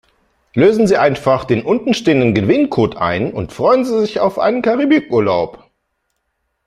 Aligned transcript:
Lösen 0.55 0.87
Sie 0.87 0.97
einfach 0.97 1.45
den 1.45 1.61
unten 1.63 1.93
stehenden 1.93 2.33
Gewinncode 2.33 2.95
ein 2.97 3.31
und 3.31 3.53
freuen 3.53 3.85
Sie 3.85 3.99
sich 3.99 4.19
auf 4.19 4.39
einen 4.39 4.63
Karibikurlaub. 4.63 5.69